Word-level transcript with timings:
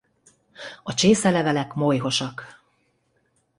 A 0.83 0.93
csészelevelek 0.93 1.73
molyhosak. 1.73 2.61